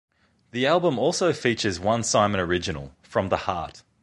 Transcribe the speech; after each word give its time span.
The 0.49 0.65
album 0.65 0.97
also 0.97 1.31
features 1.31 1.79
one 1.79 2.01
Simon 2.01 2.39
original, 2.39 2.95
"From 3.03 3.29
the 3.29 3.37
Heart". 3.45 3.83